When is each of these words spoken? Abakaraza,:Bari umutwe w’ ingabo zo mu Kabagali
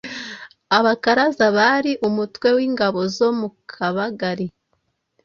Abakaraza,:Bari 0.77 1.91
umutwe 2.07 2.47
w’ 2.57 2.59
ingabo 2.67 2.99
zo 3.15 3.29
mu 3.39 3.49
Kabagali 3.71 4.47